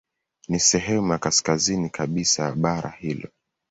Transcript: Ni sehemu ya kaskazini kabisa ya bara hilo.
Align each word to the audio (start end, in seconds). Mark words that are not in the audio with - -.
Ni 0.47 0.59
sehemu 0.59 1.11
ya 1.13 1.17
kaskazini 1.19 1.89
kabisa 1.89 2.43
ya 2.43 2.51
bara 2.55 2.89
hilo. 2.89 3.29